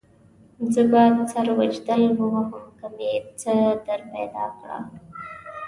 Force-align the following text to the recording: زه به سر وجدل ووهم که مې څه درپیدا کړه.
زه 0.73 0.81
به 0.91 1.01
سر 1.33 1.47
وجدل 1.59 2.01
ووهم 2.13 2.49
که 2.79 2.87
مې 2.95 3.11
څه 3.39 3.53
درپیدا 3.85 4.45
کړه. 4.57 4.77